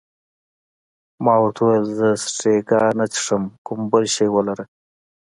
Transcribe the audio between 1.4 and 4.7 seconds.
ورته وویل: زه سټریګا نه څښم، کوم بل شی ولره.